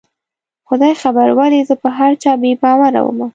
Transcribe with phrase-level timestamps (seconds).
[0.67, 3.27] خدای خبر ولې زه په هر چا بې باوره ومه